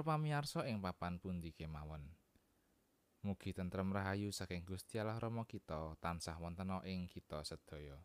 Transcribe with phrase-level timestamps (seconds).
[0.00, 2.08] pamirsa ing papan pundi kemawon.
[3.28, 8.00] Mugi tentrem rahayu saking Gusti Allah Rama kita tansah wonten ing kita sedaya.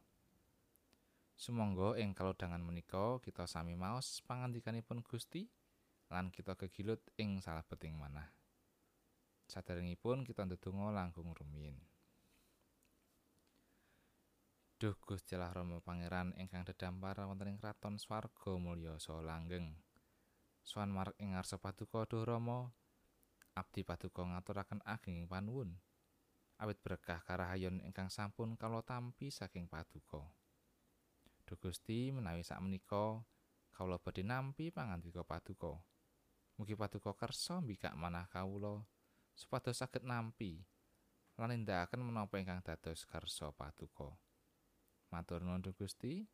[1.40, 5.48] Sumangga ing kalodhangan menika kita sami maos pangandikanipun Gusti
[6.12, 8.28] lan kita kegilut ing salebeting manah.
[9.48, 11.80] Saderengipun kita ndedonga langkung rumiyin.
[14.78, 19.87] Duh Gusti Allah Rama Pangeran ingkang dedampar wonten ing kraton swarga mulya saha langgeng.
[20.68, 22.68] Sowan marek ing ngarsa paduka Duh Rama,
[23.56, 25.80] abdi paduka ngaturaken ageng panuwun.
[26.60, 30.28] Awit berkah karahayon ingkang sampun kala tampi saking paduka.
[31.48, 33.24] Duh Gusti menawi sak menika
[33.72, 35.80] kawula badhe nampi pangandika paduka.
[36.60, 38.84] Mugi paduka kersa mbikak manah kawula
[39.40, 40.68] supados saged nampi
[41.40, 44.20] lan nindakaken menapa ingkang dados kersa paduka.
[45.16, 46.28] Matur nuwun Gusti.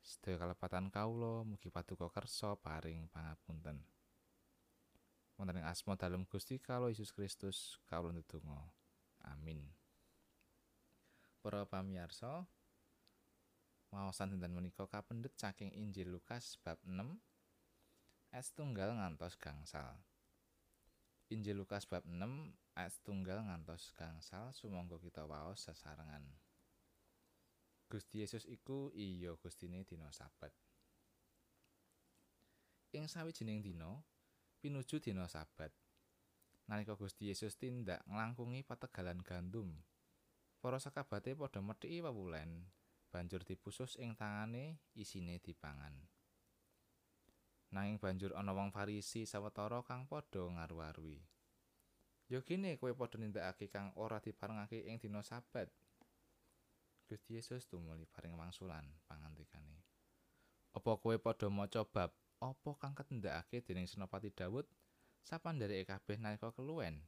[0.00, 3.84] Sedaya kalepatan kawula mugi paduka kersa paring pangapunten.
[5.36, 8.60] Wonten ing asma dalem Gusti kawula Yesus Kristus kawula ndedonga.
[9.28, 9.68] Amin.
[11.40, 12.44] Para pamirsa,
[13.88, 17.16] maosan dinten menika kapendhet saking Injil Lukas bab 6
[18.30, 19.96] ayat tunggal ngantos gangsal.
[21.32, 22.20] Injil Lukas bab 6
[22.76, 26.28] ayat tunggal ngantos gangsal sumangga kita waos sesarengan.
[27.90, 30.54] Gusti Yesus iku iya gustine dina sabat.
[32.94, 33.98] Ing sawijining dina
[34.62, 35.74] pinuju dina sabat.
[36.70, 39.74] Nalika Gusti Yesus tindak nglangkungi pategalan gandum,
[40.62, 42.70] para sakabate padha methiki wewulen,
[43.10, 45.98] banjur dipusus ing tangane isine dipangan.
[47.74, 51.18] Nanging banjur ana wong Farisi sawetara kang padha ngaru-arui.
[52.30, 55.66] Yo kene kowe padha nindakake kang ora diparengake ing dina sabat.
[57.30, 59.86] Yesus tumuli paring wangsulan pangandikane.
[60.74, 62.10] Apa kowe padha maca bab
[62.42, 64.66] apa kang ketindakake dening Senopati Daud
[65.22, 67.06] sapandereke kabeh nalika keluwen?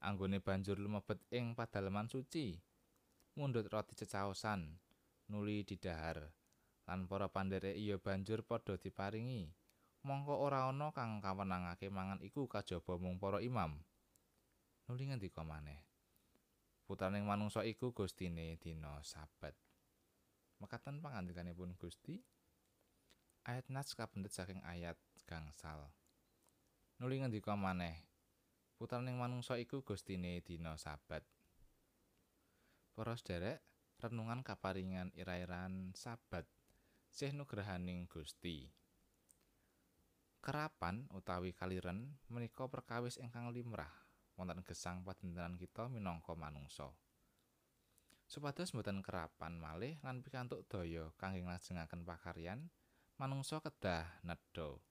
[0.00, 2.56] Anggone banjur lumebet ing padaleman suci.
[3.36, 4.72] Mundhut roti cecaosan,
[5.28, 6.32] nuli didahar.
[6.88, 9.52] Lan para pandherek iya banjur padha diparingi.
[10.08, 13.84] Mongko ora ana kang kawenangake mangan iku kajaba mung para imam.
[14.88, 15.91] Nuli ngendika maneh.
[16.92, 19.56] Putraning manungsa iku gustine dina sabat.
[20.60, 22.20] Mekaten pangandikanipun Gusti.
[23.48, 25.88] Ayat nas kapendhet saking ayat gangsal.
[27.00, 27.96] Nuli ngendika maneh.
[28.76, 31.24] Putraning manungsa iku gustine dina sabat.
[32.92, 33.64] Para sederek,
[33.96, 36.44] renungan kaparingan ira-iran sabat
[37.08, 38.68] sih nugrahaning Gusti.
[40.44, 44.01] Kerapan utawi kaliren menika perkawis ingkang limrah
[44.42, 46.90] wonten gesang padintenan kita minangka manungsa.
[48.26, 52.66] Supados mboten kerapan malih lan pikantuk daya kangge nglajengaken pakaryan,
[53.22, 54.82] manungsa kedah nedha.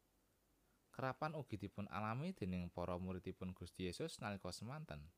[0.95, 5.12] Kerapan ugi dipun alami dening para muridipun Gusti Yesus nalika semanten.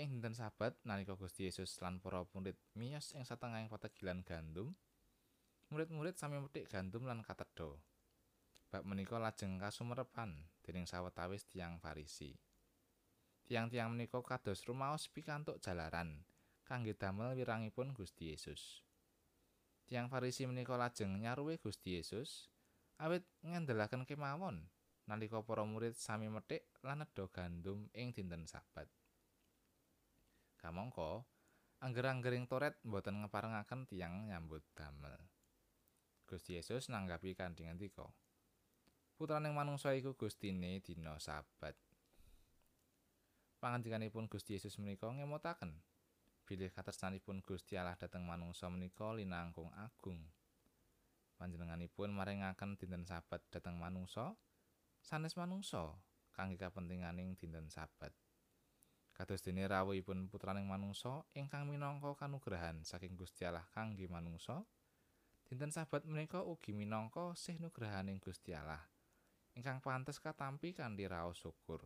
[0.00, 4.72] Ing dinten Sabat nalika Gusti Yesus lan para murid miyos ing satengahing pategilan gandum,
[5.68, 7.76] murid-murid sami methik gandum lan katedha.
[8.72, 12.45] Bab menika lajeng kasumerepan dening sawetawis tiang Farisi.
[13.46, 16.26] Tiang-tiang menika kados rumaos pikantuk jalaran
[16.66, 18.82] kangge damel wirangipun Gusti Yesus.
[19.86, 22.50] Tiang Farisi menika lajeng nyaruwe Gusti Yesus
[22.98, 24.66] awit ngandelaken kemawon
[25.06, 28.90] nalika para murid sami methik lan nedha gandum ing dinten Sabat.
[30.58, 31.22] Kamangka
[31.86, 35.22] angger-anggering toret boten ngeparengaken tiang nyambut damel.
[36.26, 38.10] Gusti Yesus nanggapi kanthi ngendika,
[39.14, 41.78] putraning manungsa iku gustine dina sabat.
[43.56, 45.72] Pangandikanipun Gusti Yesus menika ngemutaken
[46.46, 50.20] bilih katersanipun Gusti Allah dhateng manungsa menika linangkung agung.
[51.36, 54.36] Panjenenganipun maringaken dinten sabat dhateng manungsa
[55.00, 55.96] sanes manungsa
[56.36, 58.12] kangge kapentinganing dinten sabat.
[59.16, 64.60] Kados dene rawuhipun putraning manungsa ingkang minangka kanugrahan saking Gusti Allah kangge manungsa,
[65.48, 68.84] dinten sabat menika ugi minangka sih nugrahaning Gusti Allah.
[69.56, 71.80] ingkang pantes katampi kanthi raos syukur.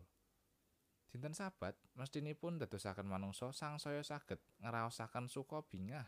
[1.10, 6.06] Dinten Sabat mestinipun dadosaken manungsa sangsaya saged ngraosaken suka bingah,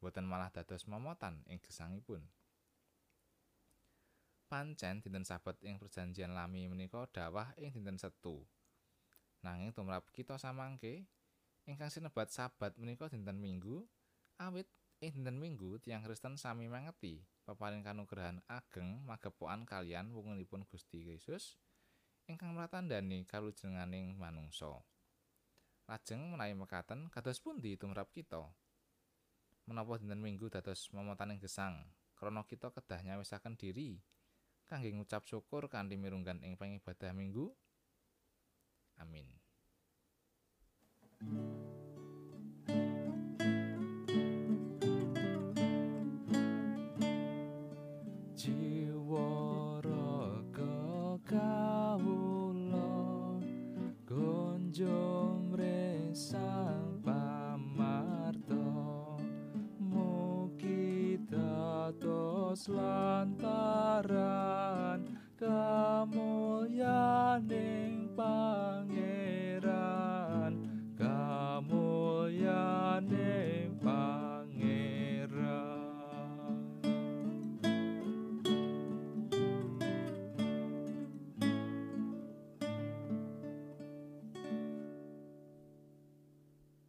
[0.00, 2.24] boten malah dados momotan ing gesangipun.
[4.48, 8.40] Pancen dinten Sabat ing perjanjian lami menika dawah ing dinten Setu.
[9.44, 11.04] Nanging tumrap kita samangke
[11.68, 13.84] ingkang sinebat Sabat menika dinten Minggu,
[14.40, 14.68] awit
[15.04, 21.60] ing dinten Minggu tiang Kristen sami mangeti peparing kanugrahan ageng magepokan kalian wungunipun Gusti Yesus
[22.32, 24.80] ingkang mratandani kalujenganing manungsa.
[25.84, 28.40] Lajeng menawi mekaten kados pundi tumrap kita?
[29.68, 31.84] Menapa dinten Minggu dados momotaning gesang
[32.16, 33.98] krana kita kedah nyawisaken diri
[34.64, 37.52] kangge ngucap syukur kanthi mirunggan ing pangibadah Minggu.
[38.96, 39.28] Amin.